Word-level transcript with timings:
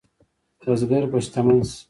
بزګر 0.63 1.03
به 1.11 1.19
شتمن 1.25 1.57
شي؟ 1.69 1.79